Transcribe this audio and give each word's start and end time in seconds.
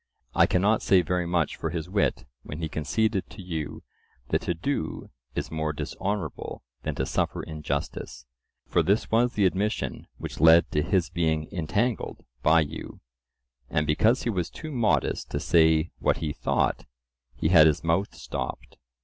I 0.33 0.47
cannot 0.47 0.81
say 0.81 1.03
very 1.03 1.27
much 1.27 1.55
for 1.57 1.69
his 1.69 1.87
wit 1.87 2.25
when 2.41 2.57
he 2.57 2.67
conceded 2.69 3.29
to 3.29 3.41
you 3.43 3.83
that 4.29 4.41
to 4.41 4.55
do 4.55 5.11
is 5.35 5.51
more 5.51 5.73
dishonourable 5.73 6.63
than 6.81 6.95
to 6.95 7.05
suffer 7.05 7.43
injustice, 7.43 8.25
for 8.65 8.81
this 8.81 9.11
was 9.11 9.33
the 9.33 9.45
admission 9.45 10.07
which 10.17 10.39
led 10.39 10.71
to 10.71 10.81
his 10.81 11.11
being 11.11 11.47
entangled 11.51 12.25
by 12.41 12.61
you; 12.61 12.99
and 13.69 13.85
because 13.85 14.23
he 14.23 14.31
was 14.31 14.49
too 14.49 14.71
modest 14.71 15.29
to 15.29 15.39
say 15.39 15.91
what 15.99 16.17
he 16.17 16.33
thought, 16.33 16.87
he 17.35 17.49
had 17.49 17.67
his 17.67 17.83
mouth 17.83 18.15
stopped. 18.15 18.77